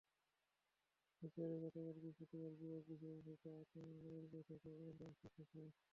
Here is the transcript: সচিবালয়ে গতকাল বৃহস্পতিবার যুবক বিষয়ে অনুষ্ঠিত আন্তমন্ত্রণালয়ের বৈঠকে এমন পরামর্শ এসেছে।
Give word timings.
সচিবালয়ে 1.15 1.63
গতকাল 1.65 1.95
বৃহস্পতিবার 1.95 2.51
যুবক 2.59 2.83
বিষয়ে 2.89 3.15
অনুষ্ঠিত 3.15 3.45
আন্তমন্ত্রণালয়ের 3.53 4.25
বৈঠকে 4.33 4.67
এমন 4.71 4.89
পরামর্শ 4.91 5.21
এসেছে। 5.29 5.59